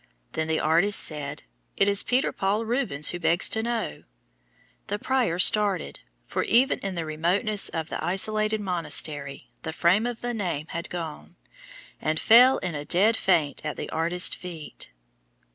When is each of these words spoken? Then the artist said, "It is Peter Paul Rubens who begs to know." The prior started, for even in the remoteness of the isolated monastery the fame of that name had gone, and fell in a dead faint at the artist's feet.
Then 0.31 0.47
the 0.47 0.59
artist 0.59 0.99
said, 0.99 1.43
"It 1.77 1.87
is 1.87 2.01
Peter 2.01 2.31
Paul 2.31 2.65
Rubens 2.65 3.09
who 3.09 3.19
begs 3.19 3.49
to 3.49 3.61
know." 3.61 4.05
The 4.87 4.97
prior 4.97 5.37
started, 5.37 5.99
for 6.25 6.41
even 6.41 6.79
in 6.79 6.95
the 6.95 7.05
remoteness 7.05 7.69
of 7.69 7.89
the 7.89 8.03
isolated 8.03 8.61
monastery 8.61 9.51
the 9.61 9.71
fame 9.71 10.07
of 10.07 10.21
that 10.21 10.33
name 10.37 10.65
had 10.69 10.89
gone, 10.89 11.35
and 12.01 12.19
fell 12.19 12.57
in 12.57 12.73
a 12.73 12.83
dead 12.83 13.15
faint 13.15 13.63
at 13.63 13.77
the 13.77 13.91
artist's 13.91 14.35
feet. 14.35 14.89